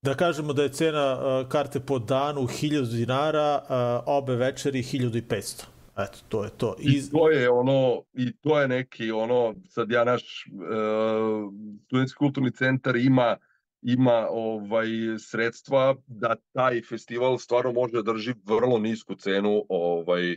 [0.02, 3.68] Da kažemo da je cena uh, karte po danu 1000 dinara, uh,
[4.06, 5.64] obe večeri 1500.
[5.98, 6.76] Eto, to je to.
[6.80, 11.52] I to je ono, i to je neki ono, sad ja naš uh,
[11.86, 13.36] studentski kulturni centar ima
[13.82, 14.88] ima ovaj
[15.18, 20.36] sredstva da taj festival stvarno može da drži vrlo nisku cenu ovaj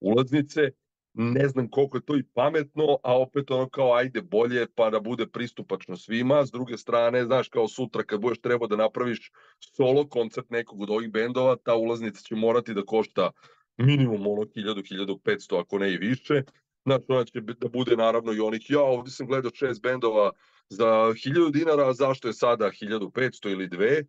[0.00, 0.60] ulaznice.
[1.12, 5.00] Ne znam koliko je to i pametno, a opet ono kao ajde bolje pa da
[5.00, 6.46] bude pristupačno svima.
[6.46, 9.30] S druge strane, znaš kao sutra kad budeš trebao da napraviš
[9.76, 13.30] solo koncert nekog od ovih bendova, ta ulaznica će morati da košta
[13.76, 16.42] minimum ono 1000-1500 ako ne i više.
[16.84, 20.30] Znači ona će da bude naravno i onih, ja ovdje sam gledao šest bendova
[20.70, 24.04] za 1000 dinara, a zašto je sada 1500 ili dve?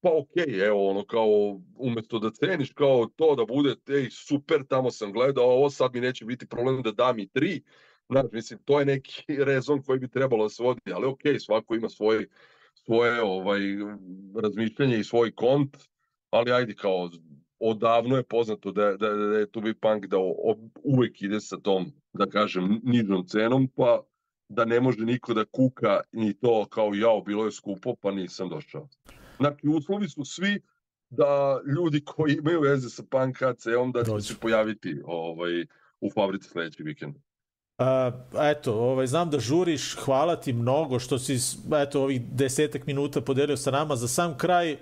[0.00, 4.66] Pa okej, okay, evo ono kao umesto da ceniš kao to da bude, ej super,
[4.68, 7.62] tamo sam gledao, ovo sad mi neće biti problem da dam i tri,
[8.08, 11.44] Znači, mislim, to je neki rezon koji bi trebalo da se vodi, ali okej, okay,
[11.44, 12.26] svako ima svoj,
[12.74, 13.60] svoje ovaj,
[14.42, 15.76] razmišljanje i svoj kont,
[16.30, 17.10] ali ajde kao
[17.58, 20.16] odavno je poznato da, da, da je Tubi Punk da
[20.82, 24.02] uvek ide sa tom, da kažem, nižom cenom, pa
[24.48, 28.48] da ne može niko da kuka ni to kao jao, bilo je skupo, pa nisam
[28.48, 28.88] došao.
[29.36, 30.60] Znači, uslovi su svi
[31.10, 35.66] da ljudi koji imaju veze sa punk HC-om da će se pojaviti ovaj,
[36.00, 37.16] u fabrici sledeći vikend.
[37.78, 37.86] Uh,
[38.40, 41.38] eto, ovaj, znam da žuriš, hvala ti mnogo što si
[41.82, 43.96] eto, ovih desetak minuta podelio sa nama.
[43.96, 44.76] Za sam kraj,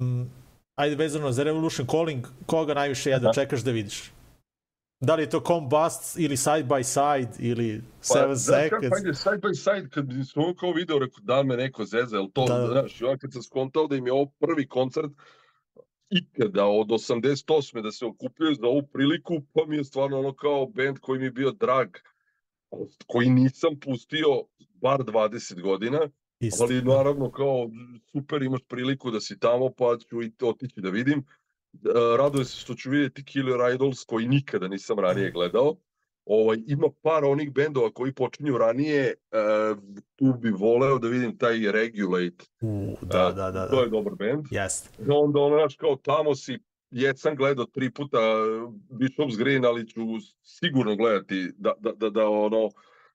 [0.00, 0.30] m,
[0.74, 4.10] ajde vezano za Revolution Calling, koga najviše jedva čekaš da vidiš?
[5.00, 8.88] Da li je to Combust ili Side by Side ili Seven pa, Seconds?
[8.90, 12.28] Pa, ajde, Side by Side, kad sam kao video, rekao da me neko zeza, jel
[12.32, 12.66] to, da.
[12.66, 15.12] znaš, ja kad sam skontao da im je ovo prvi koncert
[16.10, 17.82] ikada od 88.
[17.82, 21.24] da se okupljaju za ovu priliku, pa mi je stvarno ono kao band koji mi
[21.24, 21.88] je bio drag,
[23.06, 24.26] koji nisam pustio
[24.74, 26.00] bar 20 godina,
[26.40, 26.64] Isto.
[26.64, 27.70] ali naravno kao
[28.12, 31.24] super imaš priliku da si tamo pa ću i otići da vidim.
[31.74, 35.76] E, radujem se što ću vidjeti Killer Idols koji nikada nisam ranije gledao.
[36.24, 39.78] Ovaj, ima par onih bendova koji počinju ranije, uh,
[40.16, 42.44] tu bi voleo da vidim taj Regulate.
[42.60, 43.70] Uh, da, uh, da, da, da.
[43.70, 44.46] To je dobar bend.
[44.50, 44.88] Jeste.
[45.08, 46.58] Onda ono, znaš, kao tamo si,
[46.90, 48.18] jesam gledao tri puta
[48.90, 50.00] Bishop's Green, ali ću
[50.42, 52.68] sigurno gledati da, da, da, da ono,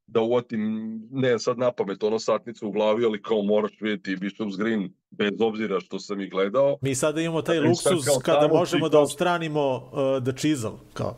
[0.08, 4.58] da uvatim, ne sad na pamet, ono satnicu u glavi, ali kao moraš vidjeti Bishop's
[4.58, 6.78] Green, bez obzira što sam ih gledao.
[6.82, 11.18] Mi sada imamo taj luksus kada možemo da ostranimo uh, The Chisel, kao.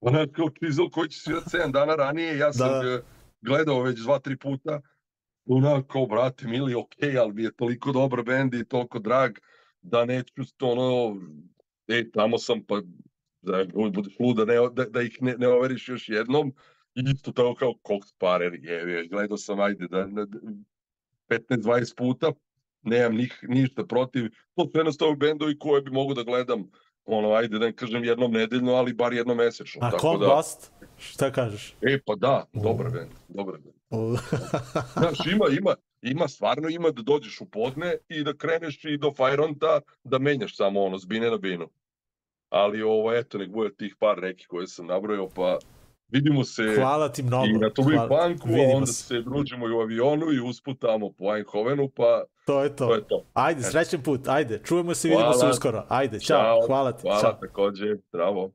[0.00, 3.00] Ona kao Chisel koji će svirati 7 dana ranije, ja sam da.
[3.40, 4.80] gledao već dva, tri puta,
[5.46, 9.32] ona kao, brate, mili, ok, ali mi je toliko dobar bend i toliko drag,
[9.82, 11.20] da neću to ono,
[11.88, 12.80] e, tamo sam, pa
[13.42, 16.52] da budeš luda, ne, da, da ih ne, ne overiš još jednom,
[16.94, 20.26] isto tako kao Cox Parer je, gledao sam, ajde, da, da
[21.28, 22.32] 15-20 puta,
[22.82, 26.70] nemam nih, ništa protiv, to su jednostavno bendovi koje bi mogu da gledam,
[27.04, 29.80] ono, ajde da ne kažem jednom nedeljno, ali bar jednom mesečno.
[29.86, 30.34] A tako da...
[30.36, 30.72] Bust?
[30.98, 31.74] Šta kažeš?
[31.80, 33.74] E, pa da, dobar bend, dobar bend.
[34.98, 39.12] Znaš, ima, ima, ima, stvarno ima da dođeš u podne i da kreneš i do
[39.16, 41.68] Fajronta da menjaš samo ono, s bine na binu.
[42.48, 45.58] Ali ovo, eto, nek bude tih par neki koje sam nabrojao, pa
[46.12, 47.46] Vidimo se Hvala ti mnogo.
[47.46, 48.92] i na Tubi Panku, a onda se.
[48.92, 52.86] se družimo i u avionu i usputamo po Eindhovenu, pa to je to.
[52.86, 53.24] to, je to.
[53.34, 55.84] Ajde, srećen put, ajde, čujemo se i vidimo se uskoro.
[55.88, 57.02] Ajde, čao, čao hvala ti.
[57.02, 57.32] Hvala čao.
[57.32, 58.50] takođe, zdravo.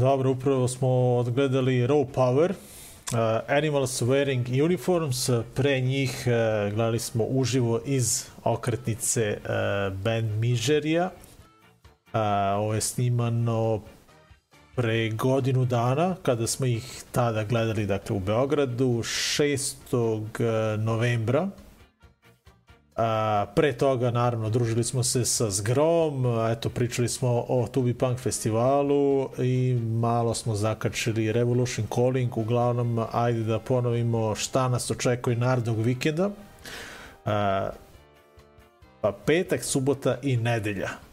[0.00, 7.24] Dobro, upravo smo odgledali Raw Power, uh, Animals Wearing Uniforms, pre njih uh, gledali smo
[7.24, 11.04] uživo iz okretnice uh, band Mižerija.
[11.04, 12.20] Uh,
[12.56, 13.80] ovo je snimano
[14.74, 20.76] pre godinu dana, kada smo ih tada gledali dakle, u Beogradu, 6.
[20.78, 21.48] novembra.
[22.96, 28.18] A, pre toga, naravno, družili smo se sa Zgrom, eto, pričali smo o Tubi Punk
[28.18, 35.78] festivalu i malo smo zakačili Revolution Calling, uglavnom, ajde da ponovimo šta nas očekuje narednog
[35.78, 36.30] vikenda.
[37.24, 37.70] A,
[39.00, 41.09] pa petak, subota i nedelja.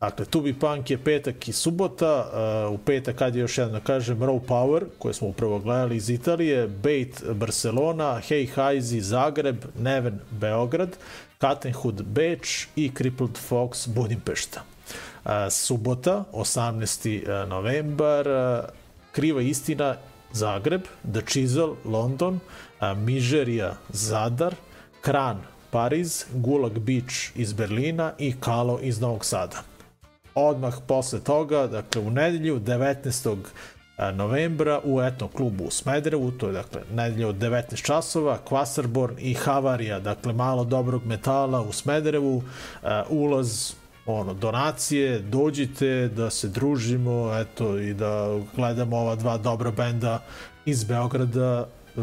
[0.00, 2.30] Dakle, Tubi Punk je petak i subota,
[2.68, 5.96] uh, u petak, kad je još jedno da kažem, Raw Power, koje smo upravo gledali
[5.96, 10.96] iz Italije, Bait Barcelona, Hey Heizi Zagreb, Neven Beograd,
[11.38, 14.62] Kattenhud Beč i Crippled Fox Budimpešta.
[15.24, 17.42] Uh, subota, 18.
[17.42, 18.64] Uh, novembar, uh,
[19.12, 19.96] Kriva istina
[20.32, 20.82] Zagreb,
[21.12, 22.40] The Chisel London,
[22.96, 24.54] Mižerija Zadar,
[25.00, 25.40] Kran
[25.70, 29.75] Pariz, Gulag Beach iz Berlina i Kalo iz Novog Sada
[30.36, 33.36] odmah posle toga, dakle u nedelju 19
[34.14, 39.34] novembra u etnom klubu u Smederevu, to je dakle nedelja od 19 časova, Kvasarborn i
[39.34, 42.42] Havarija, dakle malo dobrog metala u Smederevu,
[43.08, 43.72] ulaz
[44.06, 50.22] ono, donacije, dođite da se družimo, eto, i da gledamo ova dva dobra benda
[50.64, 52.00] iz Beograda e,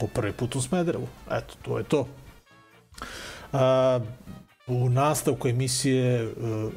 [0.00, 1.08] po prvi put u Smederevu.
[1.30, 2.06] Eto, to je to.
[3.52, 4.00] A,
[4.66, 6.28] u nastavku emisije, e,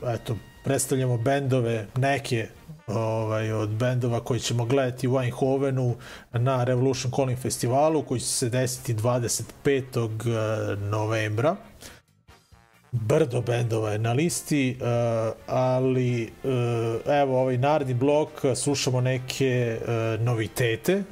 [0.05, 2.47] eto, predstavljamo bendove, neke
[2.87, 5.95] ovaj, od bendova koji ćemo gledati u Eindhovenu
[6.33, 10.75] na Revolution Calling festivalu koji će se desiti 25.
[10.75, 11.55] novembra.
[12.91, 14.87] Brdo bendova je na listi, uh,
[15.47, 16.51] ali uh,
[17.13, 19.79] evo ovaj naredni blok slušamo neke
[20.19, 21.03] novitete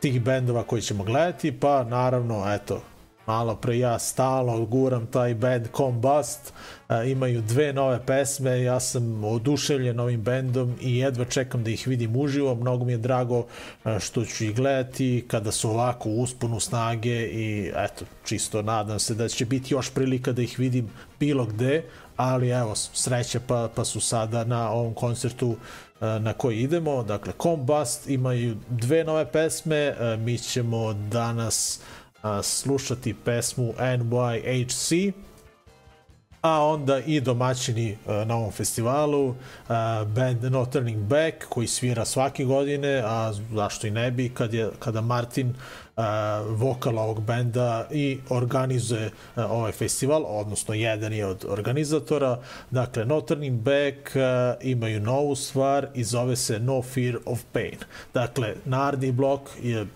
[0.00, 2.82] tih bendova koji ćemo gledati, pa naravno, eto,
[3.28, 6.52] malo pre ja stalno guram taj band Combust,
[6.88, 11.86] e, imaju dve nove pesme, ja sam oduševljen ovim bendom i jedva čekam da ih
[11.86, 13.46] vidim uživo, mnogo mi je drago
[13.84, 18.98] e, što ću ih gledati kada su ovako u usponu snage i eto, čisto nadam
[18.98, 21.84] se da će biti još prilika da ih vidim bilo gde,
[22.16, 25.56] ali evo, sreća pa, pa su sada na ovom koncertu
[26.00, 31.97] e, na koji idemo, dakle Combust imaju dve nove pesme, mi ćemo danas uh,
[32.42, 35.12] slušati pesmu NYHC,
[36.42, 39.34] a onda i domaćini na ovom festivalu,
[40.06, 44.70] band No Turning Back, koji svira svake godine, a zašto i ne bi, kad je,
[44.78, 45.54] kada Martin
[45.96, 52.38] a, vokal ovog benda i organizuje ovaj festival, odnosno jedan je od organizatora.
[52.70, 54.16] Dakle, No Turning Back
[54.60, 57.78] imaju novu stvar i zove se No Fear of Pain.
[58.14, 59.86] Dakle, naredni blok je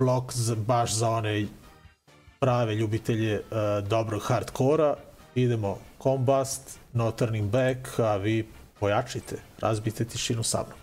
[0.00, 1.46] blok za, baš za one
[2.38, 4.96] prave ljubitelje uh, dobrog hardkora.
[5.34, 8.48] Idemo Combust, No Turning Back, a vi
[8.80, 10.78] pojačite, razbite tišinu sa mnom.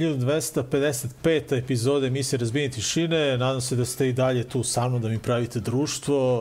[0.00, 1.58] 1255.
[1.58, 3.38] epizode emisije Razbijenje tišine.
[3.38, 6.40] Nadam se da ste i dalje tu sa mnom da mi pravite društvo.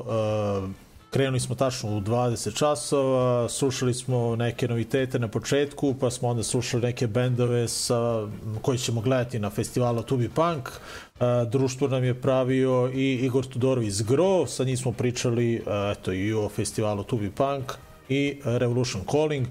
[0.64, 0.70] Uh,
[1.12, 6.44] krenuli smo tačno u 20 časova, slušali smo neke novitete na početku, pa smo onda
[6.44, 8.28] slušali neke bendove sa,
[8.62, 10.70] koji ćemo gledati na festivalu Tubi Punk.
[10.70, 15.66] Uh, društvo nam je pravio i Igor Tudorović iz Gro, sa njim smo pričali uh,
[15.92, 17.74] eto, i o festivalu Tubi Punk
[18.10, 19.48] i Revolution Calling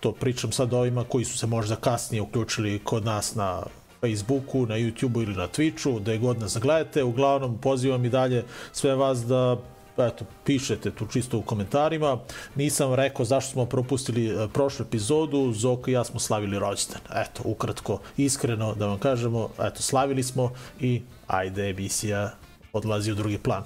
[0.00, 3.62] to pričam sad ovima koji su se možda kasnije uključili kod nas na
[4.00, 7.04] Facebooku, na YouTubeu ili na Twitchu, da je god nas gledate.
[7.04, 9.56] Uglavnom, pozivam i dalje sve vas da
[9.98, 12.18] eto, pišete tu čisto u komentarima.
[12.54, 17.00] Nisam rekao zašto smo propustili e, prošlu epizodu, Zoko i ja smo slavili rođendan.
[17.14, 22.30] Eto, ukratko, iskreno da vam kažemo, eto, slavili smo i ajde, emisija
[22.72, 23.62] odlazi u drugi plan.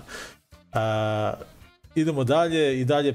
[0.74, 0.80] Uh,
[1.94, 3.14] idemo dalje i dalje e,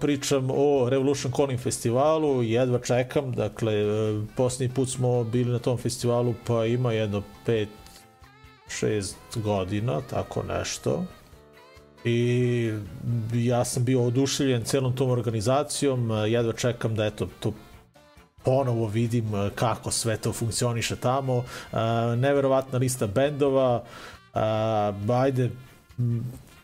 [0.00, 5.78] pričam o Revolution Calling festivalu, jedva čekam, dakle, e, posljednji put smo bili na tom
[5.78, 7.66] festivalu, pa ima jedno 5
[8.68, 11.04] 6 godina, tako nešto.
[12.04, 12.72] I
[13.34, 17.52] ja sam bio oduševljen celom tom organizacijom, e, jedva čekam da eto to
[18.44, 21.44] ponovo vidim kako sve to funkcioniše tamo.
[22.16, 23.84] Neverovatna lista bendova,
[25.08, 25.50] ajde,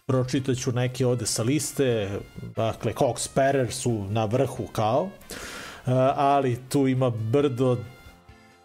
[0.09, 2.11] pročitaću neke ovde sa liste,
[2.57, 7.77] dakle Cox Sparrer su na vrhu kao, uh, ali tu ima brdo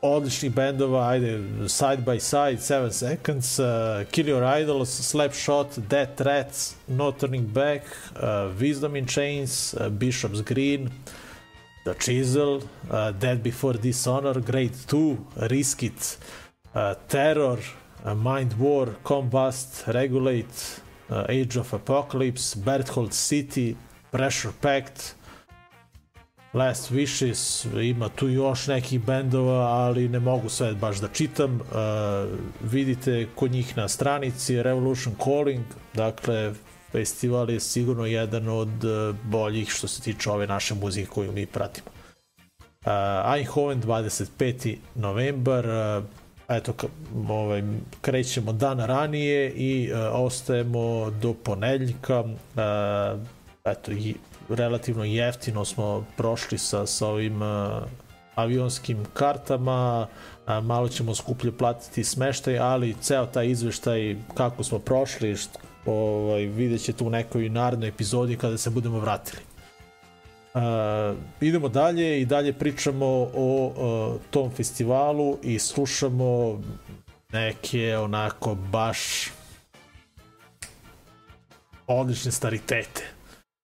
[0.02, 3.66] odličnih bendova, ajde, Side by Side, 7 Seconds, uh,
[4.12, 7.82] Kill Your Idols, Slapshot, Death Threats, No Turning Back,
[8.16, 10.90] uh, Wisdom in Chains, uh, Bishop's Green,
[11.86, 15.18] The Chisel, uh, Dead Before Dishonor, Grade 2,
[15.50, 16.18] Risk It,
[16.76, 17.60] uh, Terror,
[18.06, 23.76] uh, Mind War, Combust, Regulate, Age of Apocalypse, Berthold City,
[24.12, 25.16] Pressure Pact,
[26.54, 31.56] Last Wishes, ima tu još nekih bendova, ali ne mogu sve baš da čitam.
[31.56, 32.40] Uh,
[32.72, 36.54] vidite kod njih na stranici Revolution Calling, dakle
[36.92, 41.46] festival je sigurno jedan od uh, boljih što se tiče ove naše muzike koju mi
[41.46, 41.88] pratimo.
[42.86, 44.78] Uh, Eindhoven 25.
[44.96, 46.04] novembar, uh,
[46.56, 46.74] eto,
[47.30, 47.64] ovaj,
[48.02, 52.20] krećemo dan ranije i uh, ostajemo do ponedeljka.
[52.20, 53.22] Uh,
[53.66, 54.16] eto, i
[54.50, 57.84] relativno jeftino smo prošli sa, sa ovim uh,
[58.36, 60.08] avionskim kartama,
[60.46, 66.46] a, malo ćemo skuplje platiti smeštaj, ali ceo taj izveštaj kako smo prošli, št, ovaj,
[66.46, 69.42] vidjet ćete u nekoj narodnoj epizodi kada se budemo vratili.
[70.54, 76.62] Uh, idemo dalje i dalje pričamo o uh, tom festivalu i slušamo
[77.32, 79.32] neke onako baš
[81.88, 83.02] odlične staritete.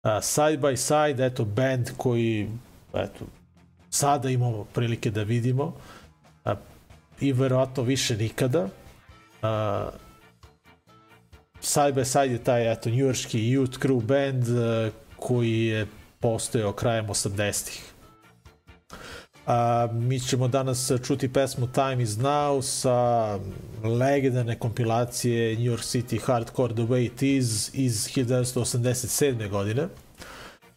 [0.05, 2.49] Uh, side by side, eto, band koji
[2.95, 3.24] eto,
[3.91, 5.64] sada imamo prilike da vidimo
[6.45, 6.53] uh,
[7.20, 8.62] i verovatno više nikada.
[8.62, 8.68] Uh,
[11.61, 15.87] side by side je taj eto, njujorski youth crew band uh, koji je
[16.27, 17.93] postojao krajem 80-ih.
[19.47, 23.39] A, mi ćemo danas čuti pesmu Time is Now sa
[23.85, 29.49] legendarne kompilacije New York City Hardcore The Way It Is iz 1987.
[29.51, 29.89] godine.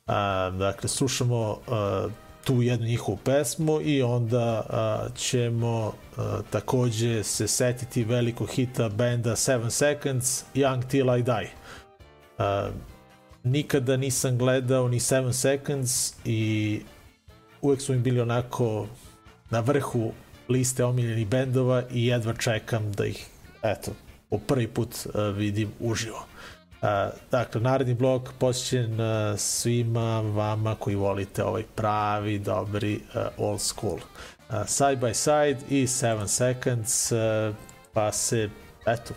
[0.07, 2.07] A, dakle, slušamo a,
[2.43, 9.31] tu jednu njihovu pesmu i onda a, ćemo a, takođe se setiti velikog hita benda
[9.31, 11.51] 7 Seconds Young Till I Die.
[12.37, 12.69] A,
[13.43, 16.81] nikada nisam gledao ni 7 Seconds i
[17.61, 18.87] uvek su mi bili onako
[19.49, 20.11] na vrhu
[20.49, 23.25] liste omiljenih bendova i jedva čekam da ih,
[23.63, 23.91] eto,
[24.29, 26.25] po prvi put uh, vidim uživo.
[26.81, 26.87] Uh,
[27.31, 33.97] dakle, naredni blog posjećen uh, svima vama koji volite ovaj pravi, dobri uh, old school.
[34.49, 37.55] Uh, side by side i 7 seconds, uh,
[37.93, 38.49] pa se,
[38.85, 39.13] eto,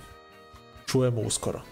[0.87, 1.72] čujemo uskoro.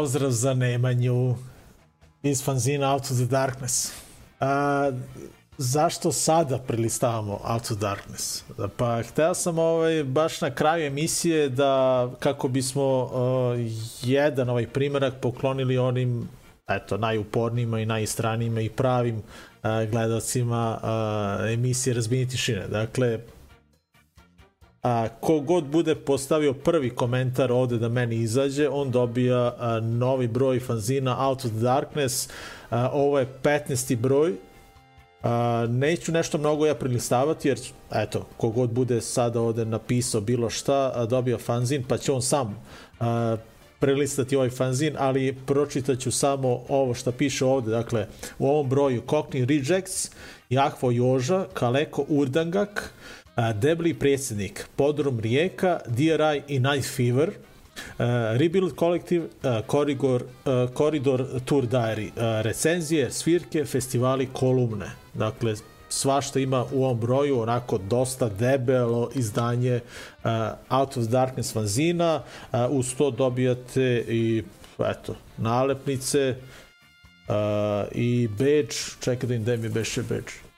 [0.00, 1.34] pozdrav za Nemanju
[2.22, 3.92] iz fanzina Out of the Darkness.
[4.40, 4.92] A,
[5.58, 8.44] zašto sada prilistavamo Out of Darkness?
[8.76, 13.10] Pa hteo sam ovaj, baš na kraju emisije da kako bismo uh,
[14.02, 16.28] jedan ovaj primerak poklonili onim
[16.68, 22.68] eto, najupornijima i najistranijima i pravim uh, gledalcima uh, emisije Razbini tišine.
[22.68, 23.18] Dakle,
[24.82, 30.60] a, kogod bude postavio prvi komentar ovde da meni izađe, on dobija a, novi broj
[30.60, 32.28] fanzina Out of the Darkness.
[32.70, 33.96] A, ovo je 15.
[33.96, 34.34] broj.
[35.22, 37.58] A, neću nešto mnogo ja prilistavati, jer
[37.92, 42.62] eto, kogod bude sada ovde napisao bilo šta, a, dobio fanzin, pa će on sam
[43.00, 43.36] a,
[43.80, 48.06] prelistati ovaj fanzin, ali pročitaću samo ovo što piše ovde, dakle,
[48.38, 50.10] u ovom broju Cockney Rejects,
[50.50, 52.92] Jahvo Joža, Kaleko Urdangak,
[53.54, 57.30] Debli predsjednik, Podrum Rijeka, DRI i Night Fever,
[58.36, 59.28] Rebuild Collective,
[59.66, 62.10] Corridor, uh, Corridor Tour Diary,
[62.42, 64.90] recenzije, svirke, festivali, kolumne.
[65.14, 65.54] Dakle,
[65.88, 69.80] svašta ima u ovom broju, onako dosta debelo izdanje
[70.68, 72.22] Out of Darkness fanzina,
[72.70, 74.42] uz to dobijate i
[74.78, 76.34] eto, nalepnice
[77.28, 77.34] uh,
[77.92, 80.49] i badge, čekaj da im da mi beše badge.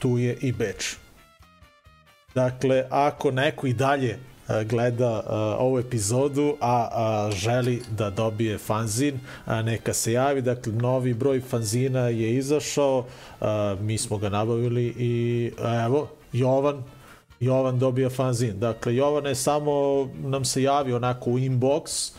[0.00, 0.96] Tu je i Beč.
[2.34, 4.10] Dakle, ako neko i dalje
[4.48, 10.42] e, gleda uh, ovu epizodu, a, a želi da dobije fanzin, a, neka se javi.
[10.42, 13.04] Dakle, novi broj fanzina je izašao,
[13.40, 15.52] a, mi smo ga nabavili i
[15.86, 16.82] evo, Jovan,
[17.40, 18.60] Jovan dobija fanzin.
[18.60, 19.72] Dakle, Jovan je samo
[20.22, 22.12] nam se javio onako u inbox,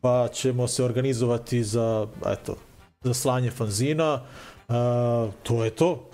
[0.00, 2.56] pa ćemo se organizovati za, eto,
[3.02, 4.22] za slanje fanzina.
[4.68, 6.11] A, to je to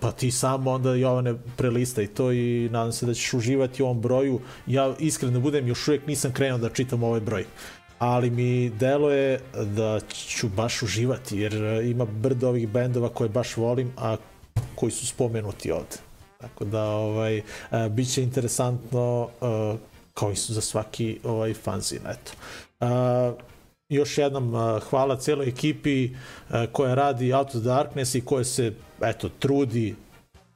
[0.00, 4.00] pa ti sam onda Jovane prelistaj to i nadam se da ćeš uživati u ovom
[4.00, 4.40] broju.
[4.66, 7.44] Ja iskreno budem, još uvijek nisam krenuo da čitam ovaj broj
[8.00, 9.40] ali mi deluje
[9.76, 11.52] da ću baš uživati jer
[11.84, 14.16] ima brdo ovih bendova koje baš volim a
[14.74, 15.96] koji su spomenuti ovde
[16.40, 17.42] tako da ovaj
[17.90, 19.28] bit će interesantno
[20.14, 22.32] kao i su za svaki ovaj fanzin eto
[23.90, 26.10] još jednom hvala celoj ekipi
[26.72, 29.94] koja radi Out of Darkness i koja se eto trudi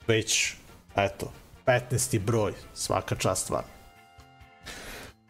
[0.06, 0.54] već
[0.96, 1.32] eto
[1.66, 2.20] 15.
[2.20, 3.64] broj svaka čast van.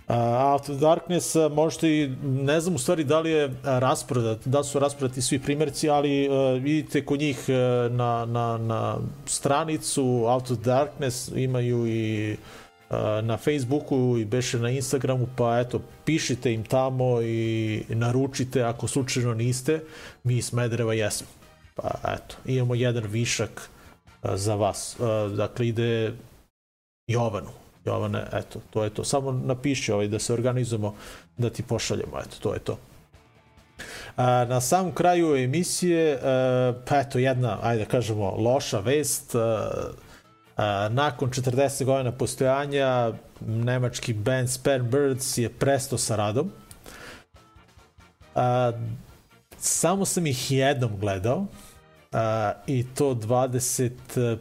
[0.08, 0.16] Uh,
[0.52, 4.78] Out of Darkness možete i, ne znam u stvari da li je rasprodat, da su
[4.78, 10.58] rasprodati svi primjerci, ali uh, vidite kod njih uh, na, na, na stranicu Out of
[10.58, 12.38] Darkness imaju i uh,
[13.22, 19.34] na Facebooku i beše na Instagramu, pa eto, pišite im tamo i naručite ako slučajno
[19.34, 19.80] niste,
[20.24, 21.26] mi iz Medreva jesmo.
[21.74, 23.68] Pa eto, imamo jedan višak
[24.34, 24.96] za vas.
[25.36, 26.12] Dakle, ide
[27.06, 27.50] Jovanu.
[27.84, 29.04] Jovane, eto, to je to.
[29.04, 30.94] Samo napiši ovaj da se organizujemo,
[31.36, 32.78] da ti pošaljemo, eto, to je to.
[34.16, 39.70] A, na samom kraju emisije, a, pa eto, jedna, ajde da kažemo, loša vest, a,
[40.90, 46.52] nakon 40 godina postojanja, nemački band Spare Birds je presto sa radom.
[48.34, 48.72] A,
[49.58, 51.46] samo sam ih jednom gledao
[52.12, 54.38] a, i to 25.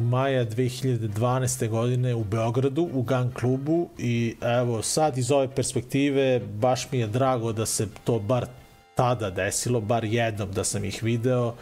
[0.00, 1.68] maja 2012.
[1.68, 7.06] godine u Beogradu u Gun klubu i evo sad iz ove perspektive baš mi je
[7.06, 8.46] drago da se to bar
[8.94, 11.54] tada desilo, bar jednom da sam ih video.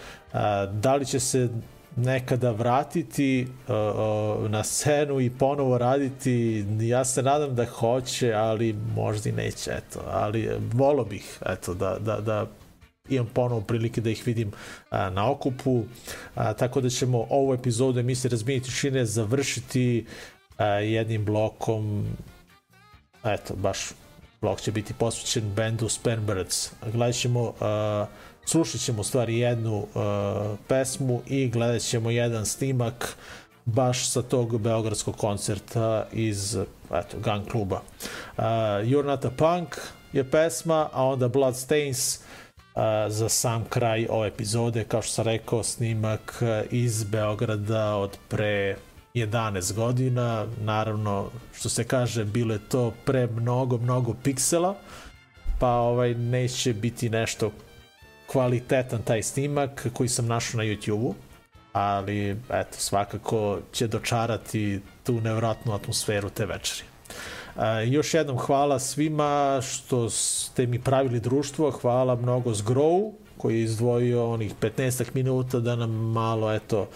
[0.72, 1.48] Da li će se
[1.96, 8.76] nekada vratiti uh, uh, na scenu i ponovo raditi, ja se nadam da hoće, ali
[8.94, 12.46] možda i neće, eto, ali volo bih, eto, da, da, da
[13.08, 14.52] imam ponovo prilike da ih vidim
[14.90, 15.84] a, na okupu,
[16.34, 20.06] a, tako da ćemo ovu epizodu emisije Razbini tišine završiti
[20.56, 22.06] a, jednim blokom
[23.24, 23.78] eto, baš
[24.40, 26.70] blok će biti posvećen bendu Spanbirds.
[26.92, 28.06] Gledat ćemo a,
[28.50, 33.16] slušat ćemo stvari jednu uh, pesmu i gledat ćemo jedan snimak
[33.64, 36.54] baš sa tog beogradskog koncerta iz
[36.94, 37.76] eto, Gun kluba.
[38.36, 38.44] Uh,
[38.84, 39.76] You're Not a Punk
[40.12, 45.62] je pesma, a onda Bloodstains uh, za sam kraj ove epizode, kao što sam rekao,
[45.62, 48.76] snimak iz Beograda od pre
[49.14, 54.74] 11 godina, naravno, što se kaže, bilo je to pre mnogo, mnogo piksela,
[55.58, 57.50] pa ovaj neće biti nešto
[58.32, 61.14] kvalitetan taj snimak koji sam našao na YouTube-u,
[61.72, 66.82] ali eto, svakako će dočarati tu nevratnu atmosferu te večeri.
[67.56, 73.62] E, još jednom hvala svima što ste mi pravili društvo, hvala mnogo Zgrow koji je
[73.62, 76.88] izdvojio onih 15 minuta da nam malo eto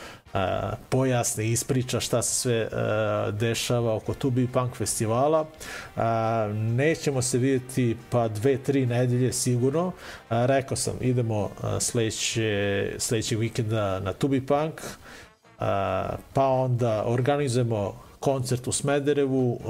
[0.88, 2.68] pojasni ispriča šta se sve
[3.32, 5.46] dešava oko Tubi Punk festivala.
[6.54, 9.92] Nećemo se vidjeti pa dve, tri nedelje sigurno.
[10.30, 14.80] Rekao sam, idemo sledeće, sledećeg vikenda na Tubi Punk,
[16.32, 19.60] pa onda organizujemo koncert u Smederevu uh,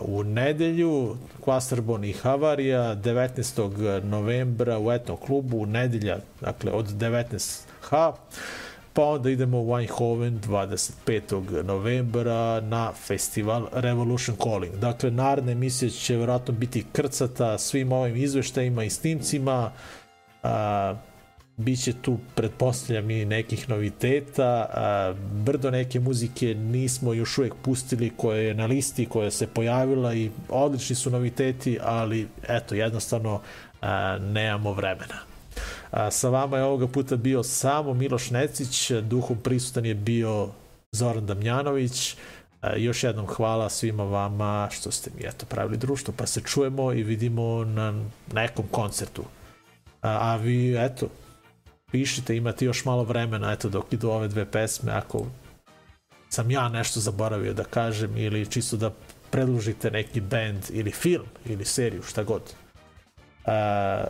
[0.00, 4.04] u nedelju, Kvastarbon i Havarija, 19.
[4.04, 8.12] novembra u etnom klubu, nedelja, dakle od 19h,
[8.92, 11.62] pa onda idemo u Weinhoven 25.
[11.62, 14.74] novembra na festival Revolution Calling.
[14.76, 19.72] Dakle, naredna emisija će vjerojatno biti krcata svim ovim izveštajima i snimcima,
[20.42, 20.48] uh,
[21.56, 24.66] Biće tu, pretpostavljam, i nekih noviteta.
[24.74, 25.14] A,
[25.44, 30.30] brdo neke muzike nismo još uvek pustili koje je na listi, koja se pojavila i
[30.48, 33.40] odlični su noviteti, ali eto, jednostavno
[33.80, 35.31] a, nemamo vremena.
[35.90, 40.48] A, sa vama je ovoga puta bio samo Miloš Necić, duhom prisutan je bio
[40.92, 42.16] Zoran Damjanović.
[42.60, 46.92] A, još jednom hvala svima vama što ste mi eto pravili društvo, pa se čujemo
[46.92, 49.24] i vidimo na nekom koncertu.
[50.02, 51.08] A, a vi, eto,
[51.90, 55.26] pišite, imate još malo vremena, eto, dok idu ove dve pesme, ako
[56.28, 58.90] sam ja nešto zaboravio da kažem ili čisto da
[59.30, 62.42] predložite neki band ili film ili seriju, šta god.
[63.44, 64.04] A,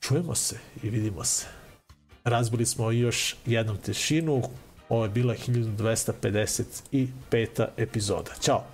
[0.00, 1.46] Čujemo se i vidimo se.
[2.24, 4.42] Razbili smo još jednom tešinu.
[4.88, 7.66] Ovo je bila 1255.
[7.76, 8.32] epizoda.
[8.40, 8.64] Ćao!